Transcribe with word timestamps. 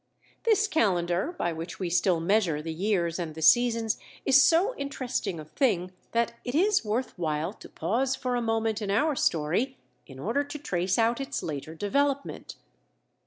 This 0.45 0.67
calendar, 0.67 1.35
by 1.37 1.53
which 1.53 1.77
we 1.79 1.91
still 1.91 2.19
measure 2.19 2.59
the 2.59 2.73
years 2.73 3.19
and 3.19 3.35
the 3.35 3.41
seasons, 3.43 3.99
is 4.25 4.43
so 4.43 4.73
interesting 4.75 5.39
a 5.39 5.45
thing 5.45 5.91
that 6.11 6.33
it 6.43 6.55
is 6.55 6.83
worth 6.83 7.13
while 7.19 7.53
to 7.53 7.69
pause 7.69 8.15
for 8.15 8.35
a 8.35 8.41
moment 8.41 8.81
in 8.81 8.89
our 8.89 9.15
story 9.15 9.77
in 10.07 10.17
order 10.17 10.43
to 10.43 10.57
trace 10.57 10.97
out 10.97 11.21
its 11.21 11.43
later 11.43 11.75
development. 11.75 12.55